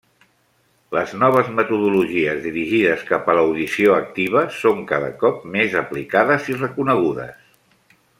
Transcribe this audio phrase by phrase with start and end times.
[0.95, 7.45] Les noves metodologies dirigides cap a l'audició activa són cada cop més aplicades i reconegudes.